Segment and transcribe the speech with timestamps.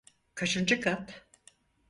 [0.35, 1.25] Kaçıncı kat?